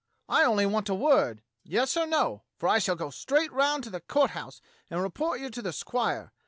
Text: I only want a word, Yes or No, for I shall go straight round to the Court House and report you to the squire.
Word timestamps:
I 0.27 0.45
only 0.45 0.65
want 0.65 0.89
a 0.89 0.95
word, 0.95 1.43
Yes 1.63 1.95
or 1.95 2.07
No, 2.07 2.41
for 2.57 2.67
I 2.67 2.79
shall 2.79 2.95
go 2.95 3.11
straight 3.11 3.51
round 3.53 3.83
to 3.83 3.91
the 3.91 4.01
Court 4.01 4.31
House 4.31 4.59
and 4.89 4.99
report 4.99 5.39
you 5.39 5.51
to 5.51 5.61
the 5.61 5.71
squire. 5.71 6.33